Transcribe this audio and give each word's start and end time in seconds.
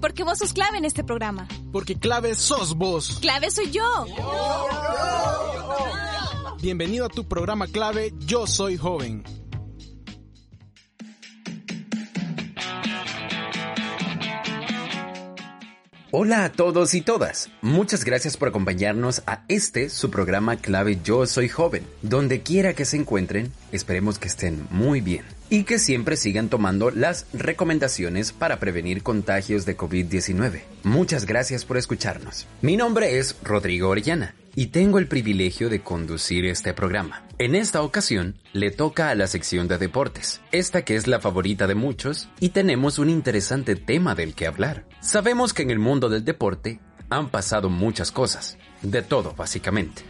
Porque 0.00 0.24
vos 0.24 0.38
sos 0.38 0.52
clave 0.52 0.78
en 0.78 0.84
este 0.84 1.04
programa. 1.04 1.46
Porque 1.72 1.96
clave 1.98 2.34
sos 2.34 2.74
vos. 2.74 3.18
Clave 3.20 3.50
soy 3.50 3.70
yo. 3.70 4.06
Bienvenido 6.62 7.06
a 7.06 7.08
tu 7.08 7.28
programa 7.28 7.66
clave 7.66 8.12
Yo 8.18 8.46
Soy 8.46 8.76
Joven. 8.76 9.24
Hola 16.12 16.44
a 16.44 16.52
todos 16.52 16.94
y 16.94 17.02
todas. 17.02 17.50
Muchas 17.62 18.04
gracias 18.04 18.36
por 18.36 18.48
acompañarnos 18.48 19.22
a 19.26 19.44
este, 19.48 19.88
su 19.88 20.10
programa 20.10 20.56
clave 20.56 20.98
Yo 21.04 21.24
Soy 21.26 21.48
Joven. 21.48 21.86
Donde 22.02 22.42
quiera 22.42 22.74
que 22.74 22.84
se 22.84 22.96
encuentren, 22.96 23.52
esperemos 23.70 24.18
que 24.18 24.28
estén 24.28 24.66
muy 24.70 25.00
bien 25.00 25.39
y 25.50 25.64
que 25.64 25.80
siempre 25.80 26.16
sigan 26.16 26.48
tomando 26.48 26.90
las 26.90 27.26
recomendaciones 27.32 28.32
para 28.32 28.60
prevenir 28.60 29.02
contagios 29.02 29.66
de 29.66 29.76
COVID-19. 29.76 30.62
Muchas 30.84 31.26
gracias 31.26 31.64
por 31.64 31.76
escucharnos. 31.76 32.46
Mi 32.62 32.76
nombre 32.76 33.18
es 33.18 33.36
Rodrigo 33.42 33.88
Orellana 33.88 34.34
y 34.54 34.68
tengo 34.68 34.98
el 34.98 35.08
privilegio 35.08 35.68
de 35.68 35.82
conducir 35.82 36.46
este 36.46 36.72
programa. 36.72 37.24
En 37.38 37.54
esta 37.54 37.82
ocasión 37.82 38.36
le 38.52 38.70
toca 38.70 39.10
a 39.10 39.14
la 39.14 39.26
sección 39.26 39.66
de 39.66 39.78
deportes, 39.78 40.40
esta 40.52 40.84
que 40.84 40.94
es 40.94 41.06
la 41.06 41.20
favorita 41.20 41.66
de 41.66 41.74
muchos, 41.74 42.28
y 42.38 42.50
tenemos 42.50 42.98
un 42.98 43.10
interesante 43.10 43.74
tema 43.74 44.14
del 44.14 44.34
que 44.34 44.46
hablar. 44.46 44.84
Sabemos 45.00 45.52
que 45.52 45.62
en 45.62 45.70
el 45.70 45.78
mundo 45.78 46.08
del 46.08 46.24
deporte 46.24 46.80
han 47.10 47.30
pasado 47.30 47.68
muchas 47.68 48.12
cosas, 48.12 48.56
de 48.82 49.02
todo 49.02 49.34
básicamente. 49.34 50.02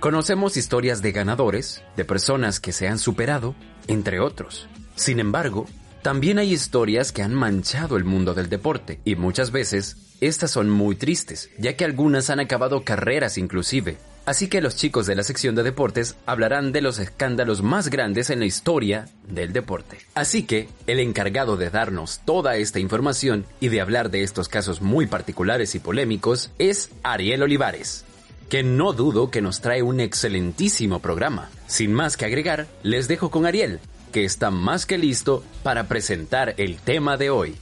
Conocemos 0.00 0.56
historias 0.56 1.02
de 1.02 1.12
ganadores, 1.12 1.82
de 1.96 2.04
personas 2.04 2.60
que 2.60 2.72
se 2.72 2.86
han 2.86 2.98
superado, 2.98 3.54
entre 3.88 4.20
otros. 4.20 4.68
Sin 4.96 5.20
embargo, 5.20 5.66
también 6.02 6.38
hay 6.38 6.52
historias 6.52 7.12
que 7.12 7.22
han 7.22 7.34
manchado 7.34 7.96
el 7.96 8.04
mundo 8.04 8.34
del 8.34 8.48
deporte 8.48 9.00
y 9.04 9.14
muchas 9.14 9.50
veces 9.50 9.96
estas 10.20 10.50
son 10.50 10.70
muy 10.70 10.96
tristes, 10.96 11.50
ya 11.58 11.76
que 11.76 11.84
algunas 11.84 12.30
han 12.30 12.40
acabado 12.40 12.82
carreras 12.82 13.38
inclusive. 13.38 13.98
Así 14.24 14.48
que 14.48 14.60
los 14.60 14.74
chicos 14.74 15.06
de 15.06 15.14
la 15.14 15.22
sección 15.22 15.54
de 15.54 15.62
deportes 15.62 16.16
hablarán 16.26 16.72
de 16.72 16.80
los 16.80 16.98
escándalos 16.98 17.62
más 17.62 17.90
grandes 17.90 18.30
en 18.30 18.40
la 18.40 18.46
historia 18.46 19.08
del 19.28 19.52
deporte. 19.52 19.98
Así 20.14 20.42
que 20.42 20.68
el 20.88 20.98
encargado 20.98 21.56
de 21.56 21.70
darnos 21.70 22.20
toda 22.24 22.56
esta 22.56 22.80
información 22.80 23.44
y 23.60 23.68
de 23.68 23.80
hablar 23.80 24.10
de 24.10 24.22
estos 24.22 24.48
casos 24.48 24.80
muy 24.80 25.06
particulares 25.06 25.74
y 25.74 25.78
polémicos 25.78 26.50
es 26.58 26.90
Ariel 27.04 27.42
Olivares 27.42 28.04
que 28.48 28.62
no 28.62 28.92
dudo 28.92 29.30
que 29.30 29.42
nos 29.42 29.60
trae 29.60 29.82
un 29.82 29.98
excelentísimo 30.00 31.00
programa. 31.00 31.50
Sin 31.66 31.92
más 31.92 32.16
que 32.16 32.26
agregar, 32.26 32.66
les 32.82 33.08
dejo 33.08 33.30
con 33.30 33.44
Ariel, 33.44 33.80
que 34.16 34.24
está 34.24 34.50
más 34.50 34.86
que 34.86 34.96
listo 34.96 35.44
para 35.62 35.88
presentar 35.88 36.54
el 36.56 36.78
tema 36.78 37.18
de 37.18 37.28
hoy. 37.28 37.54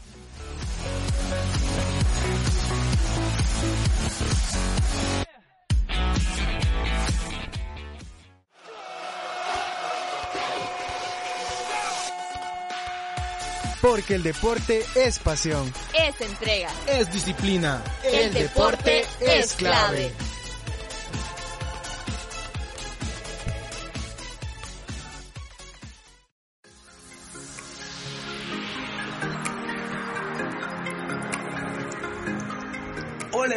Porque 13.82 14.14
el 14.14 14.22
deporte 14.22 14.84
es 14.94 15.18
pasión. 15.18 15.72
Es 15.92 16.20
entrega. 16.20 16.70
Es 16.86 17.12
disciplina. 17.12 17.82
El, 18.04 18.32
deporte, 18.32 19.04
es 19.18 19.54
clave. 19.54 20.12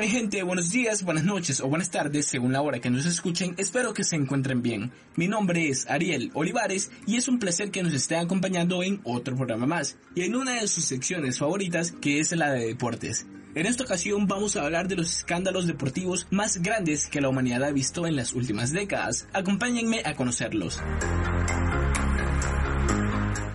Gente, 0.09 0.41
buenos 0.43 0.71
días, 0.71 1.03
buenas 1.03 1.25
noches 1.25 1.59
o 1.59 1.67
buenas 1.67 1.89
tardes 1.89 2.27
según 2.27 2.53
la 2.53 2.61
hora 2.61 2.79
que 2.79 2.89
nos 2.89 3.05
escuchen, 3.05 3.55
espero 3.57 3.93
que 3.93 4.03
se 4.03 4.15
encuentren 4.15 4.61
bien. 4.61 4.91
Mi 5.15 5.27
nombre 5.27 5.69
es 5.69 5.89
Ariel 5.89 6.31
Olivares 6.33 6.91
y 7.05 7.17
es 7.17 7.27
un 7.27 7.39
placer 7.39 7.71
que 7.71 7.83
nos 7.83 7.93
estén 7.93 8.19
acompañando 8.19 8.83
en 8.83 9.01
otro 9.03 9.35
programa 9.35 9.65
más 9.65 9.97
y 10.15 10.23
en 10.23 10.35
una 10.35 10.61
de 10.61 10.67
sus 10.67 10.85
secciones 10.85 11.39
favoritas 11.39 11.91
que 11.91 12.19
es 12.19 12.31
la 12.31 12.51
de 12.51 12.67
deportes. 12.67 13.27
En 13.55 13.65
esta 13.65 13.83
ocasión 13.83 14.27
vamos 14.27 14.55
a 14.55 14.63
hablar 14.63 14.87
de 14.87 14.95
los 14.95 15.17
escándalos 15.17 15.67
deportivos 15.67 16.27
más 16.31 16.61
grandes 16.61 17.07
que 17.07 17.21
la 17.21 17.29
humanidad 17.29 17.63
ha 17.63 17.71
visto 17.71 18.07
en 18.07 18.15
las 18.15 18.33
últimas 18.33 18.71
décadas. 18.71 19.27
Acompáñenme 19.33 20.01
a 20.05 20.15
conocerlos. 20.15 20.79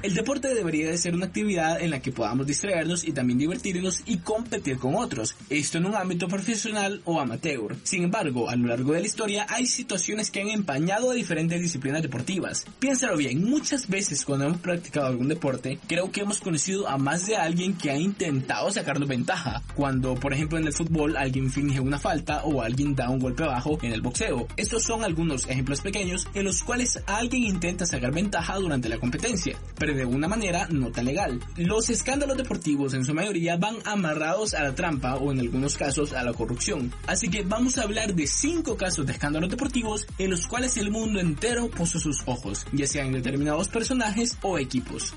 El 0.03 0.15
deporte 0.15 0.53
debería 0.53 0.91
de 0.91 0.99
ser 0.99 1.15
una 1.15 1.27
actividad 1.27 1.81
en 1.81 1.93
la 1.93 2.01
que 2.03 2.11
podamos 2.11 2.45
distraernos 2.45 3.05
y 3.05 3.13
también 3.13 3.39
divertirnos 3.39 4.03
y 4.05 4.19
competir 4.19 4.79
con 4.79 4.97
otros, 4.97 5.37
esto 5.49 5.79
en 5.79 5.87
un 5.87 5.95
ámbito 5.95 6.27
profesional 6.27 7.01
o 7.05 7.21
amateur. 7.21 7.77
Sin 7.85 8.03
embargo, 8.03 8.51
a 8.51 8.57
lo 8.57 8.67
largo 8.67 8.95
de 8.95 9.01
la 9.01 9.07
historia 9.07 9.47
hay 9.49 9.65
situaciones 9.65 10.33
que 10.33 10.41
han 10.41 10.49
empañado 10.49 11.13
a 11.13 11.15
diferentes 11.15 11.61
disciplinas 11.61 12.03
deportivas. 12.03 12.67
Piénsalo 12.81 13.17
bien, 13.17 13.49
muchas 13.49 13.89
veces 13.89 14.25
cuando 14.25 14.47
hemos 14.47 14.59
practicado 14.59 15.07
algún 15.07 15.29
deporte, 15.29 15.79
creo 15.87 16.11
que 16.11 16.23
hemos 16.23 16.41
conocido 16.41 16.89
a 16.89 16.99
más 16.99 17.29
de 17.29 17.37
alguien 17.37 17.75
que 17.75 17.93
ha 17.93 17.97
intentado 17.97 18.73
sacarnos 18.73 19.09
ventaja. 19.09 19.63
Cuando, 19.77 20.17
por 20.17 20.33
ejemplo, 20.33 20.59
en 20.59 20.67
el 20.67 20.73
fútbol 20.73 21.17
alguien 21.17 21.49
finge 21.49 21.79
una 21.79 22.01
falta 22.01 22.43
o 22.43 22.61
alguien 22.61 22.97
da 22.97 23.09
un 23.09 23.21
golpe 23.21 23.45
bajo 23.45 23.79
en 23.83 23.93
el 23.93 24.03
boxeo. 24.03 24.49
Estos 24.57 24.83
son 24.83 25.05
algunos 25.05 25.47
ejemplos 25.47 25.81
pequeños 25.81 26.27
en 26.35 26.43
los 26.43 26.65
cuales 26.65 27.01
alguien 27.07 27.45
intenta 27.45 27.87
sacar 27.87 28.13
ventaja 28.13 28.57
durante 28.57 28.89
la 28.89 28.99
competencia. 28.99 29.57
De 29.95 30.05
una 30.05 30.29
manera 30.29 30.67
no 30.71 30.91
tan 30.91 31.05
legal. 31.05 31.41
Los 31.57 31.91
escándalos 31.91 32.37
deportivos 32.37 32.95
en 32.95 33.05
su 33.05 33.15
mayoría 33.15 33.57
van 33.57 33.77
amarrados 33.85 34.55
a 34.55 34.63
la 34.63 34.75
trampa 34.75 35.17
o 35.17 35.33
en 35.33 35.41
algunos 35.41 35.77
casos 35.77 36.13
a 36.13 36.23
la 36.23 36.33
corrupción. 36.33 36.93
Así 37.07 37.29
que 37.29 37.43
vamos 37.43 37.79
a 37.79 37.83
hablar 37.83 38.15
de 38.15 38.27
5 38.27 38.77
casos 38.77 39.07
de 39.07 39.13
escándalos 39.13 39.51
deportivos 39.51 40.07
en 40.19 40.31
los 40.31 40.47
cuales 40.47 40.77
el 40.77 40.91
mundo 40.91 41.21
entero 41.21 41.71
puso 41.71 41.99
sus 41.99 42.23
ojos, 42.27 42.67
ya 42.73 42.87
sean 42.87 43.09
en 43.09 43.15
determinados 43.15 43.69
personajes 43.69 44.37
o 44.43 44.59
equipos. 44.59 45.15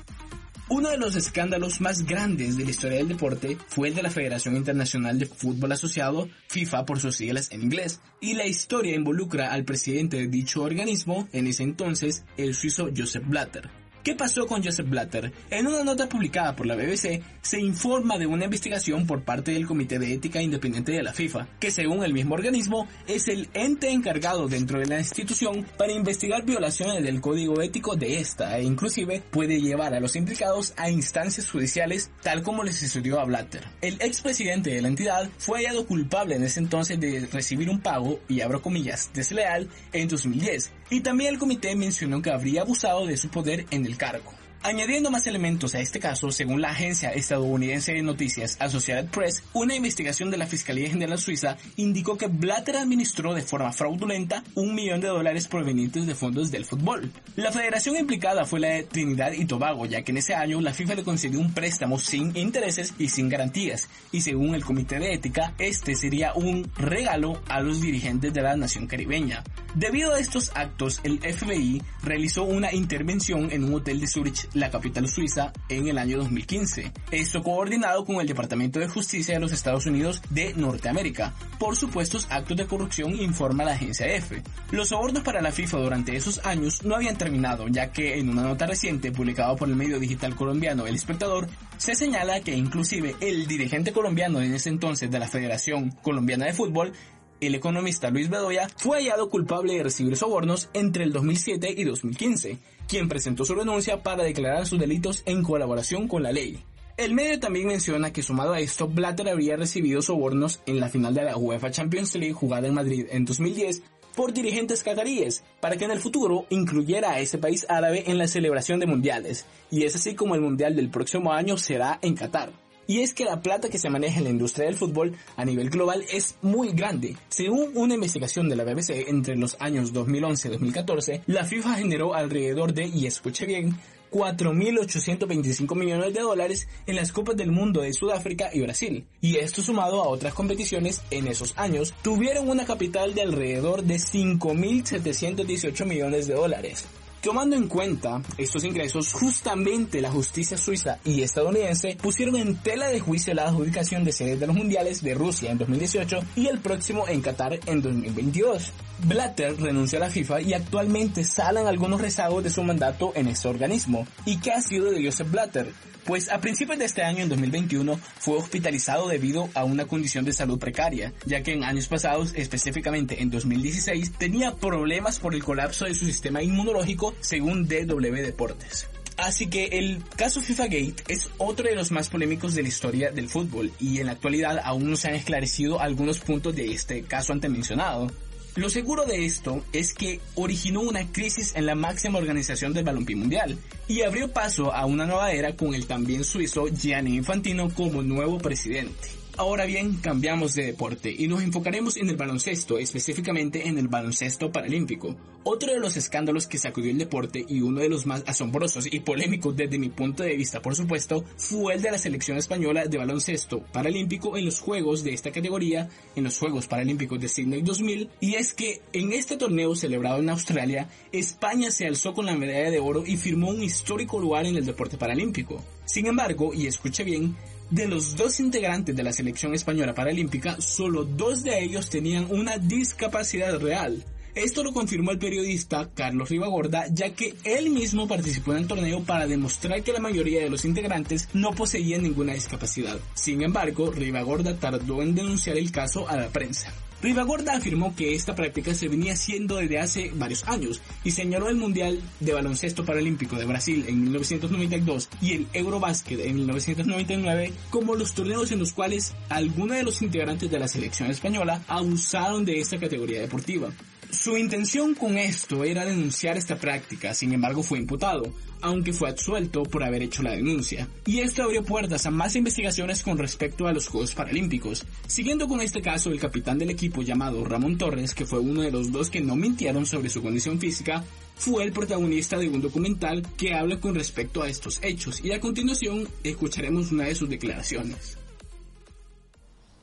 Uno 0.68 0.90
de 0.90 0.98
los 0.98 1.14
escándalos 1.14 1.80
más 1.80 2.04
grandes 2.04 2.56
de 2.56 2.64
la 2.64 2.70
historia 2.70 2.98
del 2.98 3.06
deporte 3.06 3.56
fue 3.68 3.86
el 3.86 3.94
de 3.94 4.02
la 4.02 4.10
Federación 4.10 4.56
Internacional 4.56 5.16
de 5.16 5.26
Fútbol 5.26 5.70
Asociado, 5.70 6.28
FIFA 6.48 6.84
por 6.84 6.98
sus 6.98 7.14
siglas 7.14 7.52
en 7.52 7.62
inglés, 7.62 8.00
y 8.20 8.34
la 8.34 8.46
historia 8.46 8.96
involucra 8.96 9.52
al 9.52 9.64
presidente 9.64 10.16
de 10.16 10.26
dicho 10.26 10.64
organismo, 10.64 11.28
en 11.32 11.46
ese 11.46 11.62
entonces, 11.62 12.24
el 12.36 12.56
suizo 12.56 12.88
Joseph 12.94 13.22
Blatter. 13.28 13.70
¿Qué 14.06 14.14
pasó 14.14 14.46
con 14.46 14.62
Joseph 14.62 14.88
Blatter? 14.88 15.32
En 15.50 15.66
una 15.66 15.82
nota 15.82 16.08
publicada 16.08 16.54
por 16.54 16.64
la 16.64 16.76
BBC 16.76 17.24
se 17.42 17.60
informa 17.60 18.16
de 18.18 18.26
una 18.28 18.44
investigación 18.44 19.04
por 19.04 19.24
parte 19.24 19.50
del 19.50 19.66
Comité 19.66 19.98
de 19.98 20.12
Ética 20.12 20.40
Independiente 20.40 20.92
de 20.92 21.02
la 21.02 21.12
FIFA, 21.12 21.48
que 21.58 21.72
según 21.72 22.04
el 22.04 22.12
mismo 22.12 22.36
organismo 22.36 22.86
es 23.08 23.26
el 23.26 23.48
ente 23.52 23.90
encargado 23.90 24.46
dentro 24.46 24.78
de 24.78 24.86
la 24.86 25.00
institución 25.00 25.66
para 25.76 25.92
investigar 25.92 26.44
violaciones 26.44 27.02
del 27.02 27.20
código 27.20 27.60
ético 27.60 27.96
de 27.96 28.20
esta 28.20 28.56
e 28.56 28.62
inclusive 28.62 29.24
puede 29.28 29.60
llevar 29.60 29.92
a 29.92 29.98
los 29.98 30.14
implicados 30.14 30.72
a 30.76 30.88
instancias 30.88 31.50
judiciales 31.50 32.12
tal 32.22 32.44
como 32.44 32.62
le 32.62 32.72
sucedió 32.72 33.18
a 33.18 33.24
Blatter. 33.24 33.64
El 33.80 33.94
expresidente 34.00 34.70
de 34.70 34.82
la 34.82 34.86
entidad 34.86 35.28
fue 35.38 35.58
hallado 35.58 35.84
culpable 35.84 36.36
en 36.36 36.44
ese 36.44 36.60
entonces 36.60 37.00
de 37.00 37.26
recibir 37.32 37.68
un 37.68 37.80
pago, 37.80 38.20
y 38.28 38.40
abro 38.40 38.62
comillas, 38.62 39.10
desleal 39.12 39.68
en 39.92 40.06
2010 40.06 40.70
y 40.90 41.00
también 41.00 41.34
el 41.34 41.38
comité 41.38 41.74
mencionó 41.74 42.22
que 42.22 42.30
habría 42.30 42.62
abusado 42.62 43.06
de 43.06 43.16
su 43.16 43.28
poder 43.28 43.66
en 43.70 43.86
el 43.86 43.96
cargo. 43.96 44.32
Añadiendo 44.62 45.12
más 45.12 45.28
elementos 45.28 45.76
a 45.76 45.80
este 45.80 46.00
caso, 46.00 46.32
según 46.32 46.60
la 46.60 46.70
agencia 46.70 47.10
estadounidense 47.10 47.92
de 47.92 48.02
noticias 48.02 48.56
Associated 48.58 49.10
Press, 49.10 49.44
una 49.52 49.76
investigación 49.76 50.28
de 50.28 50.38
la 50.38 50.46
Fiscalía 50.48 50.88
General 50.88 51.18
Suiza 51.18 51.56
indicó 51.76 52.18
que 52.18 52.26
Blatter 52.26 52.76
administró 52.76 53.32
de 53.32 53.42
forma 53.42 53.72
fraudulenta 53.72 54.42
un 54.56 54.74
millón 54.74 55.00
de 55.00 55.06
dólares 55.06 55.46
provenientes 55.46 56.04
de 56.04 56.16
fondos 56.16 56.50
del 56.50 56.64
fútbol. 56.64 57.12
La 57.36 57.52
federación 57.52 57.96
implicada 57.96 58.44
fue 58.44 58.58
la 58.58 58.70
de 58.70 58.82
Trinidad 58.82 59.30
y 59.34 59.44
Tobago, 59.44 59.86
ya 59.86 60.02
que 60.02 60.10
en 60.10 60.18
ese 60.18 60.34
año 60.34 60.60
la 60.60 60.74
FIFA 60.74 60.96
le 60.96 61.04
concedió 61.04 61.38
un 61.38 61.54
préstamo 61.54 62.00
sin 62.00 62.36
intereses 62.36 62.92
y 62.98 63.08
sin 63.08 63.28
garantías, 63.28 63.88
y 64.10 64.22
según 64.22 64.56
el 64.56 64.64
Comité 64.64 64.98
de 64.98 65.14
Ética, 65.14 65.54
este 65.58 65.94
sería 65.94 66.34
un 66.34 66.68
regalo 66.76 67.40
a 67.48 67.60
los 67.60 67.80
dirigentes 67.80 68.34
de 68.34 68.42
la 68.42 68.56
nación 68.56 68.88
caribeña. 68.88 69.44
Debido 69.76 70.14
a 70.14 70.18
estos 70.18 70.52
actos, 70.54 71.00
el 71.04 71.18
FBI 71.18 71.82
realizó 72.02 72.44
una 72.44 72.72
intervención 72.72 73.52
en 73.52 73.62
un 73.62 73.74
hotel 73.74 74.00
de 74.00 74.06
Zurich 74.06 74.48
la 74.54 74.70
capital 74.70 75.06
suiza, 75.06 75.52
en 75.68 75.86
el 75.88 75.98
año 75.98 76.16
2015. 76.16 76.92
Esto 77.10 77.42
coordinado 77.42 78.06
con 78.06 78.16
el 78.16 78.26
Departamento 78.26 78.80
de 78.80 78.88
Justicia 78.88 79.34
de 79.34 79.40
los 79.40 79.52
Estados 79.52 79.84
Unidos 79.84 80.22
de 80.30 80.54
Norteamérica 80.54 81.34
por 81.58 81.76
supuestos 81.76 82.26
actos 82.30 82.56
de 82.56 82.66
corrupción, 82.66 83.20
informa 83.20 83.64
la 83.64 83.72
agencia 83.72 84.06
EFE. 84.06 84.42
Los 84.70 84.88
sobornos 84.88 85.22
para 85.22 85.42
la 85.42 85.52
FIFA 85.52 85.76
durante 85.76 86.16
esos 86.16 86.44
años 86.46 86.82
no 86.82 86.94
habían 86.94 87.18
terminado, 87.18 87.68
ya 87.68 87.92
que 87.92 88.18
en 88.18 88.30
una 88.30 88.44
nota 88.44 88.64
reciente 88.66 89.12
publicada 89.12 89.56
por 89.56 89.68
el 89.68 89.76
medio 89.76 90.00
digital 90.00 90.34
colombiano 90.34 90.86
El 90.86 90.94
Espectador, 90.94 91.48
se 91.76 91.94
señala 91.94 92.40
que 92.40 92.56
inclusive 92.56 93.14
el 93.20 93.46
dirigente 93.46 93.92
colombiano 93.92 94.40
en 94.40 94.54
ese 94.54 94.70
entonces 94.70 95.10
de 95.10 95.18
la 95.18 95.28
Federación 95.28 95.90
Colombiana 96.02 96.46
de 96.46 96.54
Fútbol 96.54 96.94
el 97.40 97.54
economista 97.54 98.10
Luis 98.10 98.28
Bedoya 98.28 98.68
fue 98.76 98.98
hallado 98.98 99.28
culpable 99.28 99.74
de 99.74 99.82
recibir 99.82 100.16
sobornos 100.16 100.68
entre 100.72 101.04
el 101.04 101.12
2007 101.12 101.74
y 101.76 101.84
2015, 101.84 102.58
quien 102.88 103.08
presentó 103.08 103.44
su 103.44 103.54
renuncia 103.54 104.02
para 104.02 104.24
declarar 104.24 104.66
sus 104.66 104.78
delitos 104.78 105.22
en 105.26 105.42
colaboración 105.42 106.08
con 106.08 106.22
la 106.22 106.32
ley. 106.32 106.62
El 106.96 107.12
medio 107.12 107.38
también 107.38 107.66
menciona 107.66 108.10
que 108.10 108.22
sumado 108.22 108.54
a 108.54 108.60
esto, 108.60 108.88
Blatter 108.88 109.28
habría 109.28 109.56
recibido 109.56 110.00
sobornos 110.00 110.62
en 110.64 110.80
la 110.80 110.88
final 110.88 111.12
de 111.12 111.24
la 111.24 111.36
UEFA 111.36 111.70
Champions 111.70 112.14
League 112.14 112.32
jugada 112.32 112.68
en 112.68 112.74
Madrid 112.74 113.06
en 113.10 113.26
2010 113.26 113.82
por 114.16 114.32
dirigentes 114.32 114.82
cataríes 114.82 115.44
para 115.60 115.76
que 115.76 115.84
en 115.84 115.90
el 115.90 116.00
futuro 116.00 116.46
incluyera 116.48 117.12
a 117.12 117.20
ese 117.20 117.36
país 117.36 117.66
árabe 117.68 118.04
en 118.06 118.16
la 118.16 118.26
celebración 118.26 118.80
de 118.80 118.86
mundiales. 118.86 119.44
Y 119.70 119.84
es 119.84 119.94
así 119.94 120.14
como 120.14 120.34
el 120.34 120.40
mundial 120.40 120.74
del 120.74 120.88
próximo 120.88 121.32
año 121.32 121.58
será 121.58 121.98
en 122.00 122.14
Qatar. 122.14 122.50
Y 122.86 123.00
es 123.00 123.14
que 123.14 123.24
la 123.24 123.40
plata 123.40 123.68
que 123.68 123.78
se 123.78 123.90
maneja 123.90 124.18
en 124.18 124.24
la 124.24 124.30
industria 124.30 124.66
del 124.66 124.76
fútbol 124.76 125.16
a 125.36 125.44
nivel 125.44 125.70
global 125.70 126.04
es 126.12 126.36
muy 126.42 126.70
grande. 126.70 127.16
Según 127.28 127.70
una 127.74 127.94
investigación 127.94 128.48
de 128.48 128.56
la 128.56 128.64
BBC 128.64 129.08
entre 129.08 129.36
los 129.36 129.56
años 129.60 129.92
2011 129.92 130.48
y 130.48 130.50
2014, 130.52 131.22
la 131.26 131.44
FIFA 131.44 131.74
generó 131.74 132.14
alrededor 132.14 132.72
de, 132.72 132.86
y 132.86 133.06
escuche 133.06 133.46
bien, 133.46 133.76
4.825 134.10 135.74
millones 135.76 136.14
de 136.14 136.20
dólares 136.20 136.68
en 136.86 136.96
las 136.96 137.12
Copas 137.12 137.36
del 137.36 137.50
Mundo 137.50 137.80
de 137.80 137.92
Sudáfrica 137.92 138.50
y 138.52 138.60
Brasil. 138.60 139.06
Y 139.20 139.36
esto 139.36 139.62
sumado 139.62 140.02
a 140.02 140.08
otras 140.08 140.34
competiciones 140.34 141.02
en 141.10 141.26
esos 141.26 141.54
años, 141.56 141.94
tuvieron 142.02 142.48
una 142.48 142.64
capital 142.64 143.14
de 143.14 143.22
alrededor 143.22 143.82
de 143.82 143.96
5.718 143.96 145.84
millones 145.84 146.26
de 146.26 146.34
dólares. 146.34 146.86
Tomando 147.26 147.56
en 147.56 147.66
cuenta 147.66 148.22
estos 148.38 148.62
ingresos, 148.62 149.12
justamente 149.12 150.00
la 150.00 150.12
justicia 150.12 150.56
suiza 150.56 151.00
y 151.04 151.22
estadounidense 151.22 151.96
pusieron 152.00 152.36
en 152.36 152.54
tela 152.54 152.86
de 152.86 153.00
juicio 153.00 153.34
la 153.34 153.48
adjudicación 153.48 154.04
de 154.04 154.12
sedes 154.12 154.38
de 154.38 154.46
los 154.46 154.54
mundiales 154.54 155.02
de 155.02 155.12
Rusia 155.12 155.50
en 155.50 155.58
2018 155.58 156.20
y 156.36 156.46
el 156.46 156.60
próximo 156.60 157.08
en 157.08 157.20
Qatar 157.22 157.58
en 157.66 157.82
2022. 157.82 158.72
Blatter 159.04 159.60
renunció 159.60 159.98
a 159.98 160.02
la 160.02 160.10
FIFA 160.10 160.40
y 160.40 160.54
actualmente 160.54 161.24
salen 161.24 161.66
algunos 161.66 162.00
rezagos 162.00 162.42
de 162.42 162.50
su 162.50 162.62
mandato 162.62 163.12
en 163.14 163.28
este 163.28 163.48
organismo. 163.48 164.06
¿Y 164.24 164.38
qué 164.38 164.52
ha 164.52 164.60
sido 164.60 164.90
de 164.90 165.04
Joseph 165.04 165.30
Blatter? 165.30 165.72
Pues 166.04 166.30
a 166.30 166.40
principios 166.40 166.78
de 166.78 166.84
este 166.84 167.02
año, 167.02 167.24
en 167.24 167.28
2021, 167.28 167.98
fue 168.18 168.36
hospitalizado 168.36 169.08
debido 169.08 169.48
a 169.54 169.64
una 169.64 169.86
condición 169.86 170.24
de 170.24 170.32
salud 170.32 170.58
precaria, 170.58 171.12
ya 171.24 171.42
que 171.42 171.52
en 171.52 171.64
años 171.64 171.88
pasados, 171.88 172.32
específicamente 172.36 173.22
en 173.22 173.30
2016, 173.30 174.12
tenía 174.12 174.54
problemas 174.54 175.18
por 175.18 175.34
el 175.34 175.42
colapso 175.42 175.84
de 175.84 175.94
su 175.94 176.06
sistema 176.06 176.42
inmunológico, 176.42 177.14
según 177.20 177.66
DW 177.66 178.22
Deportes. 178.22 178.86
Así 179.16 179.46
que 179.48 179.64
el 179.78 180.04
caso 180.16 180.40
FIFA 180.42 180.64
Gate 180.64 180.96
es 181.08 181.30
otro 181.38 181.66
de 181.68 181.74
los 181.74 181.90
más 181.90 182.08
polémicos 182.08 182.54
de 182.54 182.62
la 182.62 182.68
historia 182.68 183.10
del 183.10 183.28
fútbol 183.28 183.72
y 183.80 183.98
en 183.98 184.06
la 184.06 184.12
actualidad 184.12 184.60
aún 184.62 184.90
no 184.90 184.96
se 184.96 185.08
han 185.08 185.14
esclarecido 185.14 185.80
algunos 185.80 186.18
puntos 186.18 186.54
de 186.54 186.72
este 186.72 187.02
caso 187.02 187.32
antemencionado. 187.32 188.10
Lo 188.56 188.70
seguro 188.70 189.04
de 189.04 189.26
esto 189.26 189.62
es 189.74 189.92
que 189.92 190.18
originó 190.34 190.80
una 190.80 191.12
crisis 191.12 191.54
en 191.56 191.66
la 191.66 191.74
máxima 191.74 192.18
organización 192.18 192.72
del 192.72 192.84
balompié 192.84 193.14
mundial 193.14 193.58
y 193.86 194.00
abrió 194.00 194.32
paso 194.32 194.72
a 194.72 194.86
una 194.86 195.04
nueva 195.04 195.30
era 195.32 195.54
con 195.54 195.74
el 195.74 195.86
también 195.86 196.24
suizo 196.24 196.66
Gianni 196.68 197.16
Infantino 197.16 197.68
como 197.74 198.00
nuevo 198.00 198.38
presidente. 198.38 199.10
Ahora 199.38 199.66
bien, 199.66 199.98
cambiamos 199.98 200.54
de 200.54 200.64
deporte 200.64 201.14
y 201.16 201.28
nos 201.28 201.42
enfocaremos 201.42 201.98
en 201.98 202.08
el 202.08 202.16
baloncesto, 202.16 202.78
específicamente 202.78 203.68
en 203.68 203.76
el 203.76 203.86
baloncesto 203.86 204.50
paralímpico. 204.50 205.14
Otro 205.44 205.74
de 205.74 205.78
los 205.78 205.98
escándalos 205.98 206.46
que 206.46 206.56
sacudió 206.56 206.90
el 206.90 206.96
deporte 206.96 207.44
y 207.46 207.60
uno 207.60 207.80
de 207.80 207.90
los 207.90 208.06
más 208.06 208.24
asombrosos 208.26 208.90
y 208.90 209.00
polémicos 209.00 209.54
desde 209.54 209.78
mi 209.78 209.90
punto 209.90 210.22
de 210.22 210.36
vista, 210.36 210.62
por 210.62 210.74
supuesto, 210.74 211.22
fue 211.36 211.74
el 211.74 211.82
de 211.82 211.90
la 211.90 211.98
selección 211.98 212.38
española 212.38 212.86
de 212.86 212.96
baloncesto 212.96 213.60
paralímpico 213.60 214.38
en 214.38 214.46
los 214.46 214.58
Juegos 214.58 215.04
de 215.04 215.12
esta 215.12 215.32
categoría, 215.32 215.90
en 216.16 216.24
los 216.24 216.38
Juegos 216.38 216.66
Paralímpicos 216.66 217.20
de 217.20 217.28
Sydney 217.28 217.60
2000, 217.60 218.08
y 218.20 218.36
es 218.36 218.54
que 218.54 218.80
en 218.94 219.12
este 219.12 219.36
torneo 219.36 219.76
celebrado 219.76 220.18
en 220.18 220.30
Australia, 220.30 220.88
España 221.12 221.70
se 221.70 221.86
alzó 221.86 222.14
con 222.14 222.24
la 222.24 222.36
medalla 222.36 222.70
de 222.70 222.80
oro 222.80 223.04
y 223.06 223.18
firmó 223.18 223.50
un 223.50 223.62
histórico 223.62 224.18
lugar 224.18 224.46
en 224.46 224.56
el 224.56 224.64
deporte 224.64 224.96
paralímpico. 224.96 225.62
Sin 225.84 226.06
embargo, 226.06 226.52
y 226.54 226.66
escuche 226.66 227.04
bien, 227.04 227.36
de 227.70 227.88
los 227.88 228.16
dos 228.16 228.40
integrantes 228.40 228.94
de 228.94 229.02
la 229.02 229.12
selección 229.12 229.54
española 229.54 229.94
paralímpica, 229.94 230.60
solo 230.60 231.04
dos 231.04 231.42
de 231.42 231.62
ellos 231.62 231.90
tenían 231.90 232.26
una 232.30 232.58
discapacidad 232.58 233.58
real. 233.58 234.04
Esto 234.36 234.62
lo 234.62 234.74
confirmó 234.74 235.12
el 235.12 235.18
periodista 235.18 235.88
Carlos 235.94 236.28
Ribagorda, 236.28 236.88
ya 236.92 237.14
que 237.14 237.34
él 237.44 237.70
mismo 237.70 238.06
participó 238.06 238.52
en 238.52 238.58
el 238.58 238.66
torneo 238.66 239.02
para 239.02 239.26
demostrar 239.26 239.82
que 239.82 239.94
la 239.94 239.98
mayoría 239.98 240.42
de 240.42 240.50
los 240.50 240.66
integrantes 240.66 241.30
no 241.32 241.52
poseían 241.52 242.02
ninguna 242.02 242.34
discapacidad. 242.34 242.98
Sin 243.14 243.40
embargo, 243.40 243.90
Ribagorda 243.90 244.54
tardó 244.54 245.00
en 245.00 245.14
denunciar 245.14 245.56
el 245.56 245.72
caso 245.72 246.06
a 246.06 246.16
la 246.16 246.28
prensa. 246.28 246.70
Ribagorda 247.00 247.56
afirmó 247.56 247.96
que 247.96 248.14
esta 248.14 248.34
práctica 248.34 248.74
se 248.74 248.88
venía 248.88 249.14
haciendo 249.14 249.56
desde 249.56 249.78
hace 249.78 250.10
varios 250.14 250.46
años 250.46 250.82
y 251.02 251.12
señaló 251.12 251.48
el 251.48 251.56
Mundial 251.56 252.02
de 252.20 252.34
Baloncesto 252.34 252.84
Paralímpico 252.84 253.36
de 253.36 253.46
Brasil 253.46 253.86
en 253.88 254.02
1992 254.02 255.08
y 255.22 255.32
el 255.32 255.46
Eurobasket 255.54 256.20
en 256.20 256.36
1999 256.36 257.52
como 257.70 257.94
los 257.94 258.12
torneos 258.12 258.52
en 258.52 258.58
los 258.58 258.74
cuales 258.74 259.14
algunos 259.30 259.78
de 259.78 259.82
los 259.82 260.02
integrantes 260.02 260.50
de 260.50 260.58
la 260.58 260.68
selección 260.68 261.10
española 261.10 261.62
abusaron 261.68 262.44
de 262.44 262.60
esta 262.60 262.78
categoría 262.78 263.22
deportiva. 263.22 263.70
Su 264.16 264.38
intención 264.38 264.94
con 264.94 265.18
esto 265.18 265.62
era 265.62 265.84
denunciar 265.84 266.38
esta 266.38 266.56
práctica, 266.56 267.12
sin 267.12 267.34
embargo 267.34 267.62
fue 267.62 267.78
imputado, 267.78 268.32
aunque 268.62 268.94
fue 268.94 269.10
absuelto 269.10 269.62
por 269.64 269.84
haber 269.84 270.02
hecho 270.02 270.22
la 270.22 270.32
denuncia. 270.32 270.88
Y 271.04 271.18
esto 271.18 271.42
abrió 271.42 271.62
puertas 271.62 272.06
a 272.06 272.10
más 272.10 272.34
investigaciones 272.34 273.02
con 273.02 273.18
respecto 273.18 273.68
a 273.68 273.74
los 273.74 273.88
Juegos 273.88 274.14
Paralímpicos. 274.14 274.86
Siguiendo 275.06 275.46
con 275.46 275.60
este 275.60 275.82
caso, 275.82 276.10
el 276.10 276.18
capitán 276.18 276.58
del 276.58 276.70
equipo 276.70 277.02
llamado 277.02 277.44
Ramón 277.44 277.76
Torres, 277.76 278.14
que 278.14 278.24
fue 278.24 278.38
uno 278.38 278.62
de 278.62 278.70
los 278.70 278.90
dos 278.90 279.10
que 279.10 279.20
no 279.20 279.36
mintieron 279.36 279.84
sobre 279.84 280.08
su 280.08 280.22
condición 280.22 280.58
física, 280.58 281.04
fue 281.36 281.64
el 281.64 281.72
protagonista 281.72 282.38
de 282.38 282.48
un 282.48 282.62
documental 282.62 283.22
que 283.36 283.52
habla 283.52 283.78
con 283.80 283.94
respecto 283.94 284.42
a 284.42 284.48
estos 284.48 284.80
hechos 284.82 285.22
y 285.22 285.32
a 285.32 285.40
continuación 285.40 286.08
escucharemos 286.24 286.90
una 286.90 287.04
de 287.04 287.14
sus 287.14 287.28
declaraciones. 287.28 288.16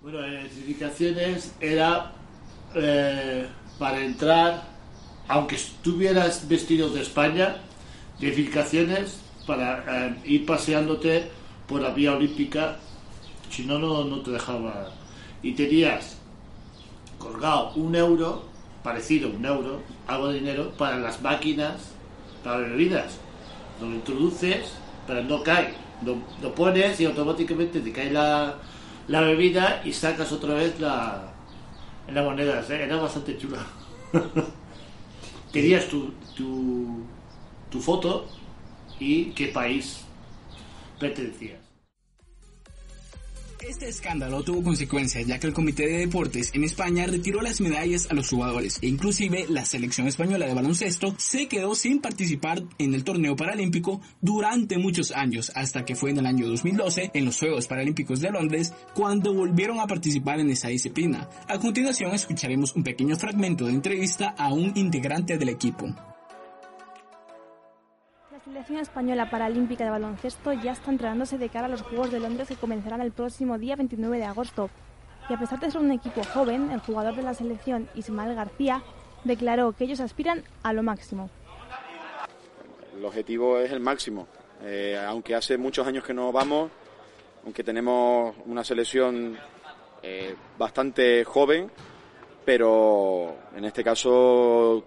Bueno, 0.01 0.21
las 0.21 0.51
identificaciones 0.51 1.53
era 1.61 2.15
eh, 2.75 3.47
para 3.79 4.01
entrar, 4.01 4.63
aunque 5.27 5.55
estuvieras 5.55 6.47
vestido 6.47 6.89
de 6.89 7.01
España, 7.01 7.57
edificaciones 8.19 9.19
para 9.45 10.07
eh, 10.07 10.15
ir 10.25 10.45
paseándote 10.45 11.29
por 11.67 11.81
la 11.81 11.89
vía 11.89 12.13
olímpica, 12.13 12.77
si 13.49 13.65
no, 13.65 13.79
no 13.79 14.21
te 14.21 14.31
dejaba. 14.31 14.91
Y 15.41 15.53
tenías 15.53 16.17
colgado 17.19 17.73
un 17.75 17.95
euro, 17.95 18.45
parecido 18.83 19.29
a 19.29 19.31
un 19.33 19.45
euro, 19.45 19.81
algo 20.07 20.27
de 20.29 20.39
dinero, 20.39 20.71
para 20.77 20.97
las 20.97 21.21
máquinas, 21.21 21.91
para 22.43 22.57
bebidas. 22.57 23.17
Lo 23.81 23.87
introduces, 23.87 24.71
pero 25.07 25.23
no 25.23 25.43
cae. 25.43 25.73
Lo, 26.05 26.17
lo 26.41 26.53
pones 26.55 26.99
y 26.99 27.05
automáticamente 27.05 27.79
te 27.79 27.91
cae 27.91 28.11
la, 28.11 28.55
la 29.07 29.21
bebida 29.21 29.81
y 29.85 29.93
sacas 29.93 30.31
otra 30.31 30.53
vez 30.53 30.79
la, 30.79 31.32
en 32.07 32.15
la 32.15 32.23
moneda. 32.23 32.61
¿eh? 32.69 32.83
Era 32.83 32.97
bastante 32.97 33.37
chula. 33.37 33.59
Querías 35.53 35.87
tu, 35.87 36.13
tu, 36.35 37.05
tu 37.69 37.79
foto 37.79 38.27
y 38.99 39.31
qué 39.31 39.47
país 39.47 40.05
pertenecías. 40.99 41.62
Este 43.67 43.87
escándalo 43.87 44.43
tuvo 44.43 44.61
consecuencias 44.61 45.25
ya 45.25 45.39
que 45.39 45.47
el 45.47 45.53
Comité 45.53 45.87
de 45.87 45.99
Deportes 45.99 46.51
en 46.53 46.65
España 46.65 47.05
retiró 47.07 47.41
las 47.41 47.61
medallas 47.61 48.07
a 48.11 48.13
los 48.13 48.29
jugadores 48.29 48.77
e 48.81 48.87
inclusive 48.87 49.45
la 49.47 49.63
selección 49.63 50.05
española 50.07 50.45
de 50.45 50.53
baloncesto 50.53 51.15
se 51.17 51.47
quedó 51.47 51.73
sin 51.73 52.01
participar 52.01 52.61
en 52.77 52.93
el 52.93 53.05
torneo 53.05 53.37
paralímpico 53.37 54.01
durante 54.19 54.77
muchos 54.77 55.11
años 55.11 55.49
hasta 55.55 55.85
que 55.85 55.95
fue 55.95 56.09
en 56.09 56.17
el 56.17 56.25
año 56.25 56.45
2012 56.49 57.11
en 57.13 57.23
los 57.23 57.39
Juegos 57.39 57.67
Paralímpicos 57.67 58.19
de 58.19 58.31
Londres 58.31 58.73
cuando 58.93 59.33
volvieron 59.33 59.79
a 59.79 59.87
participar 59.87 60.41
en 60.41 60.49
esa 60.49 60.67
disciplina. 60.67 61.29
A 61.47 61.57
continuación 61.57 62.13
escucharemos 62.13 62.75
un 62.75 62.83
pequeño 62.83 63.15
fragmento 63.15 63.65
de 63.65 63.71
entrevista 63.71 64.35
a 64.37 64.51
un 64.51 64.73
integrante 64.75 65.37
del 65.37 65.49
equipo. 65.49 65.95
Selección 68.53 68.81
española 68.81 69.31
paralímpica 69.31 69.83
de 69.83 69.89
baloncesto 69.89 70.53
ya 70.53 70.73
está 70.73 70.91
entrenándose 70.91 71.39
de 71.39 71.49
cara 71.49 71.65
a 71.65 71.69
los 71.69 71.81
Juegos 71.81 72.11
de 72.11 72.19
Londres 72.19 72.47
que 72.47 72.55
comenzarán 72.55 73.01
el 73.01 73.11
próximo 73.11 73.57
día 73.57 73.75
29 73.75 74.17
de 74.19 74.25
agosto. 74.25 74.69
Y 75.27 75.33
a 75.33 75.39
pesar 75.39 75.59
de 75.59 75.71
ser 75.71 75.81
un 75.81 75.91
equipo 75.91 76.23
joven, 76.23 76.69
el 76.69 76.79
jugador 76.81 77.15
de 77.15 77.23
la 77.23 77.33
selección, 77.33 77.89
Ismael 77.95 78.35
García, 78.35 78.83
declaró 79.23 79.71
que 79.71 79.85
ellos 79.85 79.99
aspiran 80.01 80.43
a 80.61 80.71
lo 80.71 80.83
máximo. 80.83 81.31
El 82.95 83.03
objetivo 83.03 83.57
es 83.57 83.71
el 83.71 83.79
máximo. 83.79 84.27
Eh, 84.61 85.03
aunque 85.03 85.33
hace 85.33 85.57
muchos 85.57 85.87
años 85.87 86.03
que 86.03 86.13
no 86.13 86.31
vamos, 86.31 86.69
aunque 87.45 87.63
tenemos 87.63 88.35
una 88.45 88.63
selección 88.63 89.35
eh, 90.03 90.35
bastante 90.59 91.23
joven, 91.23 91.71
pero 92.45 93.35
en 93.55 93.65
este 93.65 93.83
caso 93.83 94.83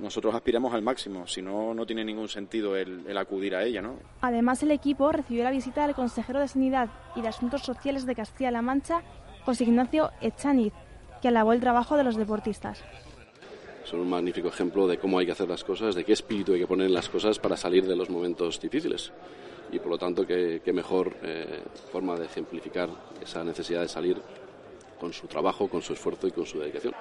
nosotros 0.00 0.34
aspiramos 0.34 0.72
al 0.72 0.82
máximo, 0.82 1.26
si 1.26 1.42
no, 1.42 1.74
no 1.74 1.86
tiene 1.86 2.04
ningún 2.04 2.28
sentido 2.28 2.76
el, 2.76 3.16
acudir 3.16 3.54
a 3.56 3.64
ella. 3.64 3.82
¿no? 3.82 3.96
Además, 4.20 4.62
el 4.62 4.70
equipo 4.70 5.10
recibió 5.10 5.44
la 5.44 5.50
visita 5.50 5.86
del 5.86 5.94
consejero 5.94 6.40
de 6.40 6.48
Sanidad 6.48 6.88
y 7.14 7.22
de 7.22 7.28
Asuntos 7.28 7.62
Sociales 7.62 8.06
de 8.06 8.14
Castilla-La 8.14 8.62
Mancha, 8.62 9.02
José 9.44 9.64
Ignacio 9.64 10.10
Echaniz, 10.20 10.72
que 11.20 11.28
alabó 11.28 11.52
el 11.52 11.60
trabajo 11.60 11.96
de 11.96 12.04
los 12.04 12.16
deportistas. 12.16 12.82
Son 13.84 14.00
un 14.00 14.10
magnífico 14.10 14.48
ejemplo 14.48 14.86
de 14.86 14.98
cómo 14.98 15.18
hay 15.18 15.26
que 15.26 15.32
hacer 15.32 15.48
las 15.48 15.62
cosas, 15.62 15.94
de 15.94 16.04
qué 16.04 16.12
espíritu 16.12 16.52
hay 16.52 16.60
que 16.60 16.66
poner 16.66 16.88
en 16.88 16.94
las 16.94 17.08
cosas 17.08 17.38
para 17.38 17.56
salir 17.56 17.86
de 17.86 17.96
los 17.96 18.10
momentos 18.10 18.60
difíciles. 18.60 19.12
y 19.72 19.80
por 19.80 19.88
lo 19.88 19.98
tanto 19.98 20.24
qué, 20.24 20.60
mejor 20.72 21.16
eh, 21.22 21.62
forma 21.90 22.16
de 22.16 22.26
ejemplificar 22.26 22.88
esa 23.20 23.42
necesidad 23.42 23.80
de 23.80 23.88
salir 23.88 24.16
con 24.96 25.12
su 25.12 25.26
trabajo, 25.26 25.68
con 25.68 25.82
su 25.82 25.92
esfuerzo 25.92 26.26
y 26.26 26.32
con 26.32 26.46
su 26.46 26.58
dedicación. 26.58 26.94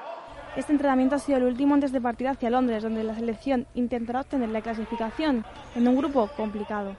Este 0.55 0.71
entrenamiento 0.71 1.15
ha 1.15 1.19
sido 1.19 1.37
el 1.37 1.43
último 1.45 1.73
antes 1.73 1.91
de 1.91 1.99
partir 1.99 2.27
hacia 2.27 2.49
Londres, 2.49 2.83
donde 2.83 3.03
la 3.03 3.15
selección 3.15 3.67
intentará 3.73 4.21
obtener 4.21 4.49
la 4.49 4.61
clasificación 4.61 5.45
en 5.75 5.87
un 5.87 5.97
grupo 5.97 6.29
complicado. 6.37 6.95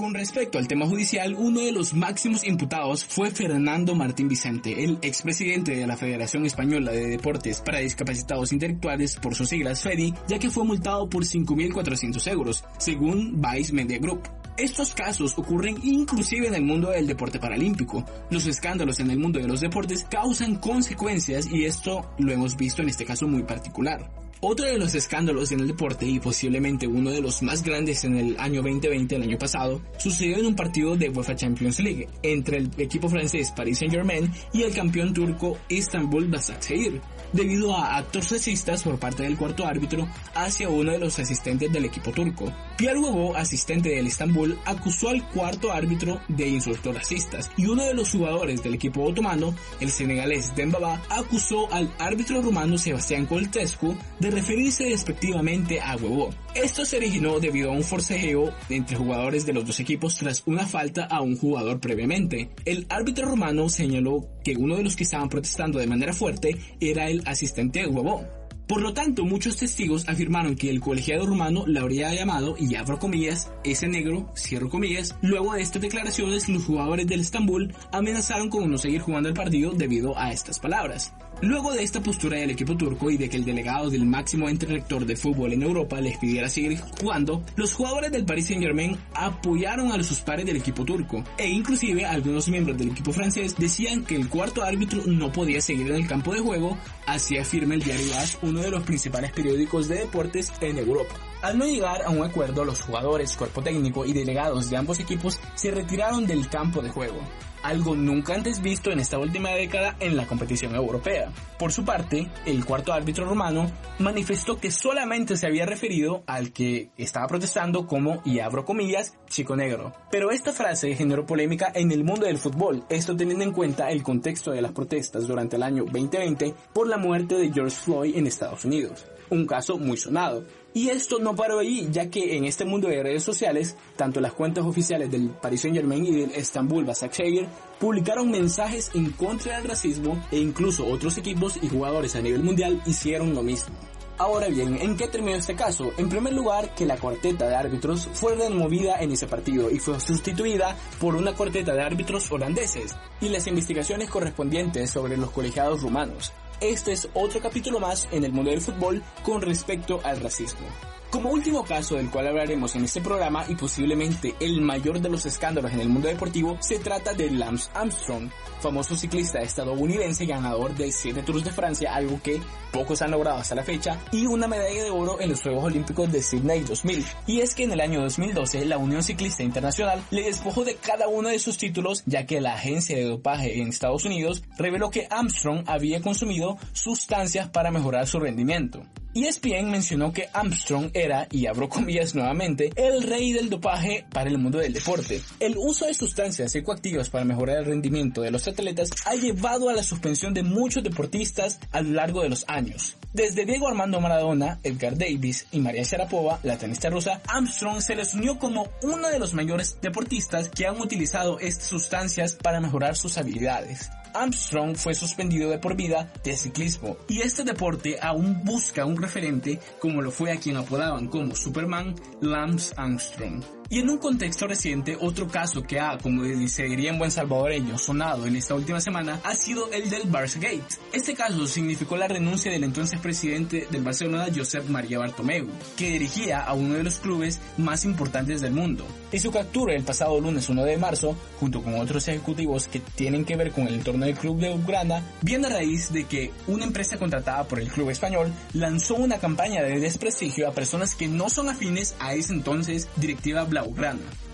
Con 0.00 0.14
respecto 0.14 0.56
al 0.56 0.66
tema 0.66 0.86
judicial, 0.86 1.34
uno 1.34 1.60
de 1.60 1.72
los 1.72 1.92
máximos 1.92 2.46
imputados 2.46 3.04
fue 3.04 3.30
Fernando 3.30 3.94
Martín 3.94 4.28
Vicente, 4.28 4.82
el 4.82 4.96
expresidente 5.02 5.76
de 5.76 5.86
la 5.86 5.98
Federación 5.98 6.46
Española 6.46 6.90
de 6.90 7.06
Deportes 7.06 7.60
para 7.60 7.80
Discapacitados 7.80 8.50
Intelectuales, 8.50 9.16
por 9.16 9.34
sus 9.34 9.50
siglas 9.50 9.82
FEDI, 9.82 10.14
ya 10.26 10.38
que 10.38 10.48
fue 10.48 10.64
multado 10.64 11.06
por 11.10 11.24
5.400 11.24 12.32
euros, 12.32 12.64
según 12.78 13.42
Vice 13.42 13.74
Media 13.74 13.98
Group. 13.98 14.22
Estos 14.60 14.92
casos 14.92 15.38
ocurren 15.38 15.78
inclusive 15.82 16.46
en 16.46 16.54
el 16.54 16.62
mundo 16.62 16.90
del 16.90 17.06
deporte 17.06 17.38
paralímpico. 17.38 18.04
Los 18.28 18.46
escándalos 18.46 19.00
en 19.00 19.10
el 19.10 19.18
mundo 19.18 19.38
de 19.38 19.48
los 19.48 19.62
deportes 19.62 20.04
causan 20.04 20.56
consecuencias 20.56 21.50
y 21.50 21.64
esto 21.64 22.14
lo 22.18 22.30
hemos 22.30 22.58
visto 22.58 22.82
en 22.82 22.90
este 22.90 23.06
caso 23.06 23.26
muy 23.26 23.42
particular. 23.42 24.10
Otro 24.42 24.64
de 24.64 24.78
los 24.78 24.94
escándalos 24.94 25.52
en 25.52 25.60
el 25.60 25.66
deporte 25.66 26.06
y 26.06 26.18
posiblemente 26.18 26.86
uno 26.86 27.10
de 27.10 27.20
los 27.20 27.42
más 27.42 27.62
grandes 27.62 28.04
en 28.04 28.16
el 28.16 28.40
año 28.40 28.62
2020, 28.62 29.16
el 29.16 29.22
año 29.22 29.36
pasado, 29.36 29.82
sucedió 29.98 30.38
en 30.38 30.46
un 30.46 30.56
partido 30.56 30.96
de 30.96 31.10
UEFA 31.10 31.36
Champions 31.36 31.78
League 31.78 32.08
entre 32.22 32.56
el 32.56 32.70
equipo 32.78 33.10
francés 33.10 33.52
Paris 33.54 33.80
Saint-Germain 33.80 34.32
y 34.54 34.62
el 34.62 34.72
campeón 34.72 35.12
turco 35.12 35.58
Istanbul 35.68 36.28
Basaksehir, 36.28 37.02
debido 37.34 37.76
a 37.76 37.98
actos 37.98 38.30
racistas 38.30 38.82
por 38.82 38.98
parte 38.98 39.24
del 39.24 39.36
cuarto 39.36 39.66
árbitro 39.66 40.08
hacia 40.34 40.70
uno 40.70 40.92
de 40.92 40.98
los 40.98 41.18
asistentes 41.18 41.70
del 41.70 41.84
equipo 41.84 42.10
turco. 42.10 42.50
Pierre 42.78 42.98
Hugo, 42.98 43.36
asistente 43.36 43.90
del 43.90 44.06
Istanbul, 44.06 44.58
acusó 44.64 45.10
al 45.10 45.28
cuarto 45.28 45.70
árbitro 45.70 46.18
de 46.28 46.48
insultos 46.48 46.94
racistas 46.94 47.50
y 47.58 47.66
uno 47.66 47.84
de 47.84 47.92
los 47.92 48.10
jugadores 48.10 48.62
del 48.62 48.72
equipo 48.72 49.02
otomano, 49.02 49.54
el 49.80 49.90
senegalés 49.90 50.56
Dembaba, 50.56 51.02
acusó 51.10 51.70
al 51.74 51.92
árbitro 51.98 52.40
rumano 52.40 52.78
Sebastián 52.78 53.26
Coltescu 53.26 53.94
de 54.18 54.29
referirse 54.30 54.84
despectivamente 54.84 55.80
a 55.80 55.96
Huevo. 55.96 56.30
Esto 56.54 56.84
se 56.84 56.96
originó 56.96 57.40
debido 57.40 57.70
a 57.70 57.74
un 57.74 57.84
forcejeo 57.84 58.52
entre 58.68 58.96
jugadores 58.96 59.46
de 59.46 59.52
los 59.52 59.66
dos 59.66 59.80
equipos 59.80 60.16
tras 60.16 60.42
una 60.46 60.66
falta 60.66 61.04
a 61.04 61.20
un 61.20 61.36
jugador 61.36 61.80
previamente. 61.80 62.50
El 62.64 62.86
árbitro 62.88 63.28
romano 63.28 63.68
señaló 63.68 64.28
que 64.44 64.56
uno 64.56 64.76
de 64.76 64.82
los 64.82 64.96
que 64.96 65.04
estaban 65.04 65.28
protestando 65.28 65.78
de 65.78 65.86
manera 65.86 66.12
fuerte 66.12 66.56
era 66.80 67.08
el 67.08 67.22
asistente 67.26 67.80
de 67.80 67.86
Huevo. 67.86 68.24
Por 68.70 68.82
lo 68.82 68.94
tanto, 68.94 69.24
muchos 69.24 69.56
testigos 69.56 70.08
afirmaron 70.08 70.54
que 70.54 70.70
el 70.70 70.80
colegiado 70.80 71.26
rumano 71.26 71.66
le 71.66 71.80
habría 71.80 72.14
llamado, 72.14 72.54
y 72.56 72.76
abro 72.76 73.00
comillas, 73.00 73.50
ese 73.64 73.88
negro, 73.88 74.32
cierro 74.36 74.70
comillas. 74.70 75.16
Luego 75.22 75.54
de 75.54 75.62
estas 75.62 75.82
declaraciones, 75.82 76.48
los 76.48 76.66
jugadores 76.66 77.08
del 77.08 77.18
Estambul 77.18 77.74
amenazaron 77.90 78.48
con 78.48 78.70
no 78.70 78.78
seguir 78.78 79.00
jugando 79.00 79.28
el 79.28 79.34
partido 79.34 79.72
debido 79.72 80.16
a 80.16 80.32
estas 80.32 80.60
palabras. 80.60 81.12
Luego 81.42 81.72
de 81.72 81.82
esta 81.82 82.02
postura 82.02 82.36
del 82.36 82.50
equipo 82.50 82.76
turco 82.76 83.10
y 83.10 83.16
de 83.16 83.30
que 83.30 83.38
el 83.38 83.46
delegado 83.46 83.88
del 83.88 84.04
máximo 84.04 84.46
ente 84.46 84.66
de 84.66 85.16
fútbol 85.16 85.54
en 85.54 85.62
Europa 85.62 85.98
les 85.98 86.18
pidiera 86.18 86.50
seguir 86.50 86.78
jugando, 87.00 87.42
los 87.56 87.72
jugadores 87.72 88.12
del 88.12 88.26
Paris 88.26 88.48
Saint 88.48 88.62
Germain 88.62 88.98
apoyaron 89.14 89.90
a 89.90 90.02
sus 90.02 90.20
pares 90.20 90.44
del 90.44 90.56
equipo 90.56 90.84
turco 90.84 91.24
e 91.38 91.48
inclusive 91.48 92.04
algunos 92.04 92.46
miembros 92.48 92.76
del 92.76 92.90
equipo 92.90 93.12
francés 93.12 93.56
decían 93.56 94.04
que 94.04 94.16
el 94.16 94.28
cuarto 94.28 94.62
árbitro 94.62 95.02
no 95.06 95.32
podía 95.32 95.62
seguir 95.62 95.86
en 95.86 95.96
el 95.96 96.06
campo 96.06 96.34
de 96.34 96.40
juego, 96.40 96.76
así 97.06 97.38
afirma 97.38 97.72
el 97.72 97.82
diario 97.82 98.14
AS, 98.18 98.36
uno 98.42 98.60
de 98.60 98.70
los 98.70 98.82
principales 98.82 99.32
periódicos 99.32 99.88
de 99.88 100.00
deportes 100.00 100.52
en 100.60 100.76
Europa. 100.76 101.14
Al 101.40 101.56
no 101.56 101.64
llegar 101.64 102.02
a 102.02 102.10
un 102.10 102.22
acuerdo, 102.22 102.66
los 102.66 102.82
jugadores, 102.82 103.34
cuerpo 103.34 103.62
técnico 103.62 104.04
y 104.04 104.12
delegados 104.12 104.68
de 104.68 104.76
ambos 104.76 105.00
equipos 105.00 105.40
se 105.54 105.70
retiraron 105.70 106.26
del 106.26 106.50
campo 106.50 106.82
de 106.82 106.90
juego 106.90 107.20
algo 107.62 107.94
nunca 107.94 108.34
antes 108.34 108.62
visto 108.62 108.90
en 108.90 109.00
esta 109.00 109.18
última 109.18 109.50
década 109.50 109.96
en 110.00 110.16
la 110.16 110.26
competición 110.26 110.74
europea. 110.74 111.30
Por 111.58 111.72
su 111.72 111.84
parte, 111.84 112.28
el 112.46 112.64
cuarto 112.64 112.92
árbitro 112.92 113.24
romano 113.24 113.70
manifestó 113.98 114.58
que 114.58 114.70
solamente 114.70 115.36
se 115.36 115.46
había 115.46 115.66
referido 115.66 116.22
al 116.26 116.52
que 116.52 116.90
estaba 116.96 117.26
protestando 117.26 117.86
como, 117.86 118.22
y 118.24 118.40
abro 118.40 118.64
comillas, 118.64 119.14
chico 119.28 119.56
negro. 119.56 119.92
Pero 120.10 120.30
esta 120.30 120.52
frase 120.52 120.94
generó 120.94 121.26
polémica 121.26 121.70
en 121.74 121.92
el 121.92 122.04
mundo 122.04 122.26
del 122.26 122.38
fútbol, 122.38 122.84
esto 122.88 123.16
teniendo 123.16 123.44
en 123.44 123.52
cuenta 123.52 123.90
el 123.90 124.02
contexto 124.02 124.50
de 124.50 124.62
las 124.62 124.72
protestas 124.72 125.26
durante 125.26 125.56
el 125.56 125.62
año 125.62 125.84
2020 125.84 126.54
por 126.72 126.88
la 126.88 126.96
muerte 126.96 127.36
de 127.36 127.52
George 127.52 127.76
Floyd 127.76 128.16
en 128.16 128.26
Estados 128.26 128.64
Unidos. 128.64 129.06
Un 129.30 129.46
caso 129.46 129.78
muy 129.78 129.96
sonado, 129.96 130.44
y 130.72 130.90
esto 130.90 131.18
no 131.18 131.34
paró 131.34 131.58
ahí, 131.58 131.88
ya 131.90 132.08
que 132.10 132.36
en 132.36 132.44
este 132.44 132.64
mundo 132.64 132.88
de 132.88 133.02
redes 133.02 133.24
sociales, 133.24 133.76
tanto 133.96 134.20
las 134.20 134.32
cuentas 134.32 134.64
oficiales 134.64 135.10
del 135.10 135.30
Paris 135.30 135.62
Saint 135.62 135.76
Germain 135.76 136.06
y 136.06 136.12
del 136.12 136.30
Istanbul 136.36 136.84
Basaksehir 136.84 137.48
publicaron 137.78 138.30
mensajes 138.30 138.90
en 138.94 139.10
contra 139.10 139.56
del 139.56 139.68
racismo 139.68 140.22
e 140.30 140.38
incluso 140.38 140.86
otros 140.86 141.18
equipos 141.18 141.58
y 141.60 141.68
jugadores 141.68 142.14
a 142.14 142.20
nivel 142.20 142.42
mundial 142.42 142.80
hicieron 142.86 143.34
lo 143.34 143.42
mismo. 143.42 143.74
Ahora 144.20 144.48
bien, 144.48 144.76
¿en 144.78 144.98
qué 144.98 145.08
terminó 145.08 145.38
este 145.38 145.56
caso? 145.56 145.92
En 145.96 146.10
primer 146.10 146.34
lugar, 146.34 146.74
que 146.74 146.84
la 146.84 146.98
cuarteta 146.98 147.48
de 147.48 147.56
árbitros 147.56 148.06
fue 148.12 148.34
removida 148.34 149.00
en 149.00 149.12
ese 149.12 149.26
partido 149.26 149.70
y 149.70 149.78
fue 149.78 149.98
sustituida 149.98 150.76
por 151.00 151.14
una 151.14 151.32
cuarteta 151.32 151.72
de 151.72 151.82
árbitros 151.82 152.30
holandeses 152.30 152.94
y 153.22 153.30
las 153.30 153.46
investigaciones 153.46 154.10
correspondientes 154.10 154.90
sobre 154.90 155.16
los 155.16 155.30
colegiados 155.30 155.80
rumanos. 155.80 156.32
Este 156.60 156.92
es 156.92 157.08
otro 157.14 157.40
capítulo 157.40 157.80
más 157.80 158.06
en 158.12 158.22
el 158.22 158.32
mundo 158.32 158.50
del 158.50 158.60
fútbol 158.60 159.02
con 159.22 159.40
respecto 159.40 159.98
al 160.04 160.20
racismo. 160.20 160.66
Como 161.10 161.30
último 161.30 161.64
caso 161.64 161.96
del 161.96 162.08
cual 162.08 162.28
hablaremos 162.28 162.76
en 162.76 162.84
este 162.84 163.00
programa 163.00 163.44
y 163.48 163.56
posiblemente 163.56 164.36
el 164.38 164.60
mayor 164.60 165.00
de 165.00 165.08
los 165.08 165.26
escándalos 165.26 165.72
en 165.72 165.80
el 165.80 165.88
mundo 165.88 166.06
deportivo, 166.06 166.56
se 166.60 166.78
trata 166.78 167.12
de 167.14 167.28
Lance 167.32 167.68
Armstrong, 167.74 168.30
famoso 168.60 168.94
ciclista 168.96 169.40
estadounidense 169.40 170.24
ganador 170.24 170.72
de 170.76 170.92
7 170.92 171.24
Tours 171.24 171.42
de 171.42 171.50
Francia, 171.50 171.96
algo 171.96 172.20
que 172.22 172.40
pocos 172.70 173.02
han 173.02 173.10
logrado 173.10 173.38
hasta 173.38 173.56
la 173.56 173.64
fecha, 173.64 173.98
y 174.12 174.26
una 174.26 174.46
medalla 174.46 174.84
de 174.84 174.90
oro 174.90 175.20
en 175.20 175.30
los 175.30 175.42
Juegos 175.42 175.64
Olímpicos 175.64 176.12
de 176.12 176.22
Sydney 176.22 176.60
2000. 176.60 177.04
Y 177.26 177.40
es 177.40 177.56
que 177.56 177.64
en 177.64 177.72
el 177.72 177.80
año 177.80 178.02
2012 178.02 178.64
la 178.66 178.78
Unión 178.78 179.02
Ciclista 179.02 179.42
Internacional 179.42 180.00
le 180.12 180.22
despojó 180.22 180.64
de 180.64 180.76
cada 180.76 181.08
uno 181.08 181.28
de 181.28 181.40
sus 181.40 181.58
títulos 181.58 182.04
ya 182.06 182.24
que 182.24 182.40
la 182.40 182.54
agencia 182.54 182.96
de 182.96 183.06
dopaje 183.06 183.60
en 183.60 183.66
Estados 183.66 184.04
Unidos 184.04 184.44
reveló 184.56 184.90
que 184.90 185.08
Armstrong 185.10 185.64
había 185.66 186.00
consumido 186.02 186.56
sustancias 186.72 187.48
para 187.48 187.72
mejorar 187.72 188.06
su 188.06 188.20
rendimiento. 188.20 188.84
ESPN 189.12 189.72
mencionó 189.72 190.12
que 190.12 190.28
Armstrong 190.32 190.92
era, 191.02 191.26
y 191.30 191.46
abro 191.46 191.68
comillas 191.68 192.14
nuevamente, 192.14 192.70
el 192.76 193.02
rey 193.02 193.32
del 193.32 193.50
dopaje 193.50 194.06
para 194.12 194.30
el 194.30 194.38
mundo 194.38 194.58
del 194.58 194.72
deporte. 194.72 195.22
El 195.38 195.56
uso 195.56 195.86
de 195.86 195.94
sustancias 195.94 196.54
ecoactivas 196.54 197.10
para 197.10 197.24
mejorar 197.24 197.58
el 197.58 197.66
rendimiento 197.66 198.22
de 198.22 198.30
los 198.30 198.46
atletas 198.46 198.90
ha 199.06 199.14
llevado 199.14 199.68
a 199.68 199.74
la 199.74 199.82
suspensión 199.82 200.34
de 200.34 200.42
muchos 200.42 200.82
deportistas 200.82 201.60
a 201.72 201.80
lo 201.80 201.90
largo 201.90 202.22
de 202.22 202.28
los 202.28 202.44
años. 202.48 202.96
Desde 203.12 203.44
Diego 203.44 203.66
Armando 203.66 204.00
Maradona, 204.00 204.60
Edgar 204.62 204.96
Davis 204.96 205.46
y 205.50 205.58
María 205.58 205.82
Sharapova, 205.82 206.38
la 206.44 206.58
tenista 206.58 206.90
rusa, 206.90 207.20
Armstrong 207.26 207.80
se 207.80 207.96
les 207.96 208.14
unió 208.14 208.38
como 208.38 208.68
uno 208.82 209.08
de 209.08 209.18
los 209.18 209.34
mayores 209.34 209.78
deportistas 209.82 210.48
que 210.48 210.66
han 210.66 210.80
utilizado 210.80 211.40
estas 211.40 211.66
sustancias 211.66 212.34
para 212.34 212.60
mejorar 212.60 212.96
sus 212.96 213.18
habilidades. 213.18 213.90
Armstrong 214.14 214.76
fue 214.76 214.94
suspendido 214.94 215.50
de 215.50 215.58
por 215.58 215.76
vida 215.76 216.12
de 216.24 216.36
ciclismo 216.36 216.96
y 217.08 217.20
este 217.20 217.44
deporte 217.44 217.98
aún 218.00 218.44
busca 218.44 218.84
un 218.84 219.00
referente 219.00 219.58
como 219.78 220.02
lo 220.02 220.10
fue 220.10 220.32
a 220.32 220.38
quien 220.38 220.56
apodaban 220.56 221.08
como 221.08 221.34
Superman 221.34 221.94
Lance 222.20 222.74
Armstrong. 222.76 223.59
Y 223.72 223.78
en 223.78 223.88
un 223.88 223.98
contexto 223.98 224.48
reciente, 224.48 224.98
otro 225.00 225.28
caso 225.28 225.62
que 225.62 225.78
ha, 225.78 225.96
como 225.96 226.24
se 226.48 226.64
diría 226.64 226.90
en 226.90 226.98
buen 226.98 227.12
salvadoreño, 227.12 227.78
sonado 227.78 228.26
en 228.26 228.34
esta 228.34 228.56
última 228.56 228.80
semana 228.80 229.20
ha 229.22 229.32
sido 229.36 229.70
el 229.70 229.88
del 229.88 230.10
Barça 230.10 230.40
Gate. 230.40 230.80
Este 230.92 231.14
caso 231.14 231.46
significó 231.46 231.96
la 231.96 232.08
renuncia 232.08 232.50
del 232.50 232.64
entonces 232.64 232.98
presidente 232.98 233.68
del 233.70 233.84
Barcelona, 233.84 234.26
Josep 234.34 234.68
María 234.68 234.98
Bartomeu, 234.98 235.46
que 235.76 235.90
dirigía 235.90 236.40
a 236.40 236.52
uno 236.54 236.74
de 236.74 236.82
los 236.82 236.98
clubes 236.98 237.40
más 237.58 237.84
importantes 237.84 238.40
del 238.40 238.54
mundo. 238.54 238.84
Y 239.12 239.20
su 239.20 239.30
captura 239.30 239.76
el 239.76 239.84
pasado 239.84 240.20
lunes 240.20 240.48
1 240.48 240.64
de 240.64 240.76
marzo, 240.76 241.16
junto 241.38 241.62
con 241.62 241.78
otros 241.78 242.08
ejecutivos 242.08 242.66
que 242.66 242.80
tienen 242.80 243.24
que 243.24 243.36
ver 243.36 243.52
con 243.52 243.68
el 243.68 243.74
entorno 243.74 244.04
del 244.04 244.16
club 244.16 244.40
de 244.40 244.52
Ucrania, 244.52 245.04
viene 245.22 245.46
a 245.46 245.50
raíz 245.50 245.92
de 245.92 246.06
que 246.06 246.32
una 246.48 246.64
empresa 246.64 246.98
contratada 246.98 247.44
por 247.44 247.60
el 247.60 247.68
club 247.68 247.90
español 247.90 248.32
lanzó 248.52 248.96
una 248.96 249.18
campaña 249.18 249.62
de 249.62 249.78
desprestigio 249.78 250.48
a 250.48 250.54
personas 250.54 250.96
que 250.96 251.06
no 251.06 251.30
son 251.30 251.48
afines 251.48 251.94
a 252.00 252.14
ese 252.14 252.32
entonces 252.32 252.88
directiva 252.96 253.44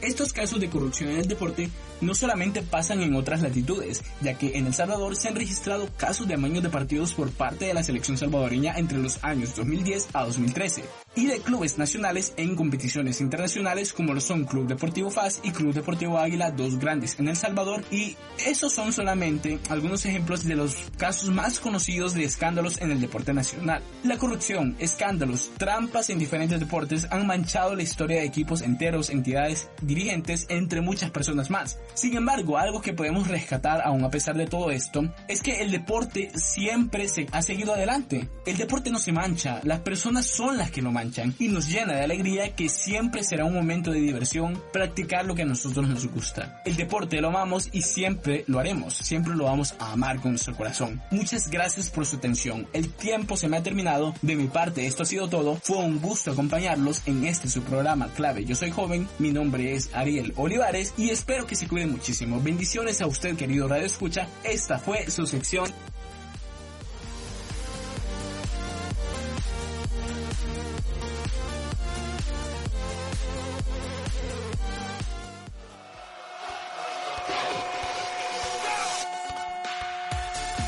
Estos 0.01 0.33
casos 0.33 0.61
de 0.61 0.69
corrupción 0.69 1.11
en 1.11 1.19
el 1.19 1.29
deporte 1.29 1.71
no 2.01 2.15
solamente 2.15 2.63
pasan 2.63 3.03
en 3.03 3.15
otras 3.15 3.43
latitudes, 3.43 4.03
ya 4.21 4.35
que 4.35 4.57
en 4.59 4.67
El 4.67 4.75
Salvador 4.75 5.17
se 5.17 5.29
han 5.29 5.35
registrado 5.35 5.89
casos 5.97 6.29
de 6.29 6.35
amaños 6.35 6.63
de 6.63 6.71
partidos 6.71 7.15
por 7.15 7.31
parte 7.31 7.67
de 7.67 7.75
la 7.75 7.83
selección 7.83 8.17
salvadoreña 8.19 8.75
entre 8.77 8.99
los 8.99 9.23
años 9.23 9.55
2010 9.57 10.09
a 10.13 10.25
2013. 10.25 10.85
y 11.15 11.27
de 11.27 11.39
clubes 11.39 11.79
nacionales 11.79 12.35
en 12.37 12.57
competiciones 12.57 13.23
internacionales 13.23 13.95
como 13.95 14.13
lo 14.13 14.21
son 14.21 14.45
Club 14.45 14.67
Deportivo 14.67 15.11
FAS 15.11 15.41
y 15.43 15.51
Club 15.51 15.73
Deportivo 15.73 16.19
Águila, 16.19 16.51
dos 16.51 16.79
grandes 16.79 17.19
en 17.19 17.29
El 17.29 17.37
Salvador 17.37 17.83
y 17.91 18.17
esos 18.47 18.75
son 18.75 18.93
solamente 18.93 19.59
algunos 19.71 20.05
ejemplos 20.05 20.45
de 20.45 20.57
los 20.57 20.77
casos 20.99 21.31
más 21.31 21.59
conocidos 21.59 22.13
de 22.13 22.25
escándalos 22.25 22.81
en 22.83 22.91
el 22.91 23.01
deporte 23.01 23.33
nacional. 23.33 23.83
La 24.05 24.19
corrupción, 24.19 24.77
escándalos, 24.79 25.51
trampas 25.57 26.11
en 26.11 26.19
diferentes 26.19 26.61
deportes 26.61 27.07
han 27.11 27.27
manchado 27.27 27.75
la 27.75 27.83
historia 27.83 28.21
de 28.21 28.27
equipos 28.27 28.61
enteros, 28.61 29.09
entidades, 29.09 29.69
dirigentes, 29.81 30.47
entre 30.49 30.81
muchas 30.83 31.11
personas 31.11 31.51
más. 31.51 31.79
Sin 31.95 32.17
embargo, 32.17 32.59
algo 32.59 32.81
que 32.81 32.93
podemos 32.93 33.29
rescatar 33.29 33.81
aún 33.85 34.05
a 34.05 34.11
pesar 34.11 34.37
de 34.37 34.47
todo 34.47 34.71
esto 34.71 35.03
es 35.29 35.43
que 35.43 35.63
el 35.63 35.71
deporte 35.71 36.31
siempre 36.35 37.09
se 37.09 37.27
ha 37.33 37.43
seguido 37.43 37.75
adelante. 37.75 38.29
El 38.45 38.57
deporte 38.57 38.91
no 38.91 38.99
se 38.99 39.13
mancha, 39.13 39.61
las 39.65 39.81
personas 39.81 40.27
son 40.27 40.59
las 40.59 40.71
que 40.71 40.83
lo 40.83 40.93
manchan 40.93 41.35
y 41.39 41.49
nos 41.49 41.69
llena 41.69 41.95
de 41.95 42.05
alegría 42.05 42.55
que 42.55 42.69
siempre 42.69 43.23
será 43.23 43.45
un 43.45 43.55
momento 43.55 43.91
de 43.91 44.01
diversión 44.01 44.63
practicar 44.73 45.25
lo 45.25 45.35
que 45.35 45.43
a 45.43 45.47
nosotros 45.47 45.89
nos 45.89 46.07
gusta. 46.07 46.63
El 46.65 46.77
deporte 46.77 47.21
lo 47.21 47.29
amamos 47.29 47.69
y 47.73 47.83
siempre 47.83 48.45
lo 48.47 48.59
haremos, 48.59 48.95
siempre 48.95 49.35
lo 49.35 49.45
vamos 49.45 49.75
a 49.79 49.93
amar 49.93 50.21
con 50.21 50.33
nuestro 50.33 50.55
corazón. 50.55 51.03
Muchas 51.11 51.49
gracias 51.49 51.91
por 51.91 52.07
su 52.07 52.17
atención. 52.17 52.67
El 52.73 52.93
tiempo 52.93 53.37
se 53.37 53.49
me 53.49 53.57
ha 53.57 53.63
terminado. 53.63 54.15
De 54.23 54.37
mi 54.37 54.47
parte, 54.47 54.87
esto 54.87 55.03
ha 55.03 55.07
sido 55.07 55.29
todo. 55.29 55.57
Fue 55.63 55.79
un 55.79 56.01
gusto 56.01 56.33
acompañarlos 56.33 57.03
en 57.07 57.25
este 57.27 57.49
su 57.49 57.63
programa 57.63 58.09
clave. 58.09 58.45
Yo 58.45 58.55
soy 58.55 58.71
joven, 58.71 59.09
mi 59.19 59.33
nombre 59.33 59.75
es 59.75 59.91
Ariel 59.95 60.33
Olivares 60.37 60.95
y 60.97 61.11
espero 61.11 61.47
que 61.47 61.57
se 61.57 61.69
muchísimo. 61.85 62.41
Bendiciones 62.41 63.03
a 63.03 63.07
usted, 63.07 63.37
querido 63.37 63.69
Radio 63.69 63.85
Escucha. 63.85 64.29
Esta 64.45 64.79
fue 64.79 65.11
su 65.11 65.27
sección 65.27 65.67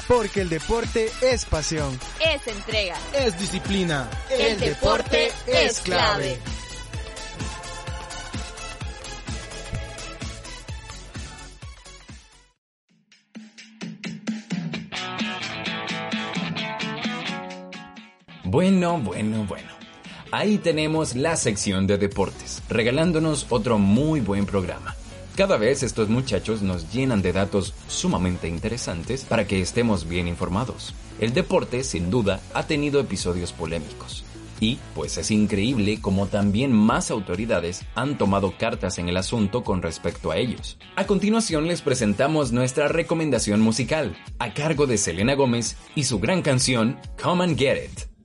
Porque 0.08 0.40
el 0.40 0.48
deporte 0.48 1.10
es 1.20 1.44
pasión, 1.44 2.00
Es 2.18 2.46
entrega. 2.46 2.96
es 3.12 3.38
disciplina. 3.38 4.08
El 4.30 4.58
deporte 4.58 5.30
es 5.46 5.80
clave. 5.80 6.38
Bueno, 18.50 18.98
bueno, 18.98 19.44
bueno. 19.46 19.68
Ahí 20.30 20.56
tenemos 20.56 21.14
la 21.14 21.36
sección 21.36 21.86
de 21.86 21.98
deportes, 21.98 22.62
regalándonos 22.70 23.44
otro 23.50 23.78
muy 23.78 24.20
buen 24.20 24.46
programa. 24.46 24.96
Cada 25.36 25.58
vez 25.58 25.82
estos 25.82 26.08
muchachos 26.08 26.62
nos 26.62 26.90
llenan 26.90 27.20
de 27.20 27.34
datos 27.34 27.74
sumamente 27.88 28.48
interesantes 28.48 29.26
para 29.26 29.46
que 29.46 29.60
estemos 29.60 30.08
bien 30.08 30.26
informados. 30.28 30.94
El 31.20 31.34
deporte, 31.34 31.84
sin 31.84 32.10
duda, 32.10 32.40
ha 32.54 32.62
tenido 32.62 33.00
episodios 33.00 33.52
polémicos. 33.52 34.24
Y, 34.60 34.78
pues 34.94 35.18
es 35.18 35.30
increíble 35.30 36.00
como 36.00 36.26
también 36.26 36.72
más 36.72 37.10
autoridades 37.10 37.84
han 37.94 38.16
tomado 38.16 38.54
cartas 38.56 38.98
en 38.98 39.10
el 39.10 39.18
asunto 39.18 39.62
con 39.62 39.82
respecto 39.82 40.30
a 40.30 40.38
ellos. 40.38 40.78
A 40.96 41.06
continuación 41.06 41.66
les 41.66 41.82
presentamos 41.82 42.50
nuestra 42.50 42.88
recomendación 42.88 43.60
musical, 43.60 44.16
a 44.38 44.54
cargo 44.54 44.86
de 44.86 44.96
Selena 44.96 45.34
Gómez 45.34 45.76
y 45.94 46.04
su 46.04 46.18
gran 46.18 46.40
canción 46.40 46.98
Come 47.22 47.44
and 47.44 47.58
Get 47.58 47.84
It. 47.84 48.17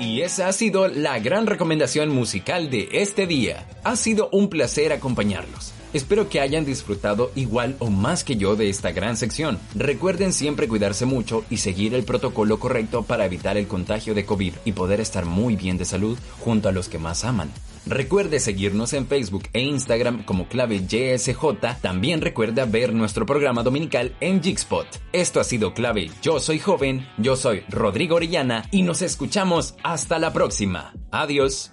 Y 0.00 0.22
esa 0.22 0.48
ha 0.48 0.52
sido 0.52 0.88
la 0.88 1.18
gran 1.18 1.46
recomendación 1.46 2.08
musical 2.10 2.70
de 2.70 2.88
este 2.92 3.26
día. 3.26 3.68
Ha 3.84 3.96
sido 3.96 4.28
un 4.32 4.48
placer 4.48 4.92
acompañarlos. 4.92 5.67
Espero 5.92 6.28
que 6.28 6.40
hayan 6.40 6.64
disfrutado 6.64 7.30
igual 7.34 7.76
o 7.78 7.90
más 7.90 8.24
que 8.24 8.36
yo 8.36 8.56
de 8.56 8.68
esta 8.68 8.92
gran 8.92 9.16
sección. 9.16 9.58
Recuerden 9.74 10.32
siempre 10.32 10.68
cuidarse 10.68 11.06
mucho 11.06 11.44
y 11.50 11.58
seguir 11.58 11.94
el 11.94 12.04
protocolo 12.04 12.58
correcto 12.58 13.02
para 13.02 13.26
evitar 13.26 13.56
el 13.56 13.66
contagio 13.66 14.14
de 14.14 14.24
COVID 14.24 14.54
y 14.64 14.72
poder 14.72 15.00
estar 15.00 15.24
muy 15.24 15.56
bien 15.56 15.78
de 15.78 15.84
salud 15.84 16.18
junto 16.40 16.68
a 16.68 16.72
los 16.72 16.88
que 16.88 16.98
más 16.98 17.24
aman. 17.24 17.50
Recuerde 17.88 18.38
seguirnos 18.38 18.92
en 18.92 19.06
Facebook 19.06 19.44
e 19.54 19.62
Instagram 19.62 20.24
como 20.24 20.46
clave 20.46 20.86
YSJ. 20.86 21.80
También 21.80 22.20
recuerda 22.20 22.66
ver 22.66 22.92
nuestro 22.92 23.24
programa 23.24 23.62
dominical 23.62 24.14
en 24.20 24.42
Jigspot. 24.42 24.86
Esto 25.12 25.40
ha 25.40 25.44
sido 25.44 25.72
clave 25.72 26.10
Yo 26.20 26.38
Soy 26.38 26.58
Joven, 26.58 27.08
yo 27.16 27.34
soy 27.34 27.62
Rodrigo 27.70 28.16
Orellana 28.16 28.64
y 28.70 28.82
nos 28.82 29.00
escuchamos 29.00 29.74
hasta 29.82 30.18
la 30.18 30.34
próxima. 30.34 30.92
Adiós. 31.10 31.72